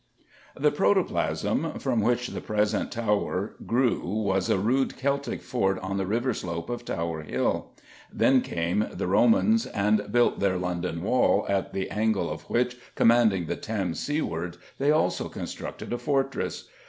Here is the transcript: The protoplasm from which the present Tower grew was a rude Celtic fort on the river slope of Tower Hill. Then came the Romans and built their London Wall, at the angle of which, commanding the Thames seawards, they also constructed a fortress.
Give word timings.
The 0.59 0.71
protoplasm 0.71 1.77
from 1.77 2.01
which 2.01 2.29
the 2.29 2.41
present 2.41 2.91
Tower 2.91 3.53
grew 3.67 3.99
was 4.03 4.49
a 4.49 4.57
rude 4.57 4.97
Celtic 4.97 5.43
fort 5.43 5.77
on 5.77 5.97
the 5.97 6.07
river 6.07 6.33
slope 6.33 6.71
of 6.71 6.83
Tower 6.83 7.21
Hill. 7.21 7.69
Then 8.11 8.41
came 8.41 8.87
the 8.91 9.05
Romans 9.05 9.67
and 9.67 10.11
built 10.11 10.39
their 10.39 10.57
London 10.57 11.03
Wall, 11.03 11.45
at 11.47 11.71
the 11.73 11.91
angle 11.91 12.31
of 12.31 12.49
which, 12.49 12.77
commanding 12.95 13.45
the 13.45 13.55
Thames 13.55 13.99
seawards, 13.99 14.57
they 14.79 14.89
also 14.89 15.29
constructed 15.29 15.93
a 15.93 15.99
fortress. 15.99 16.67